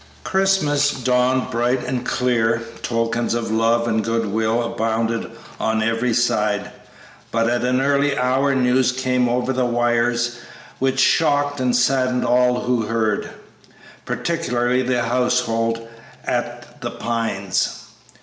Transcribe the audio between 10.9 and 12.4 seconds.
shocked and saddened